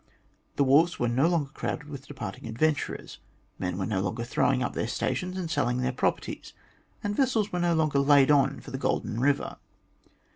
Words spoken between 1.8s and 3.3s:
with departing adventurers;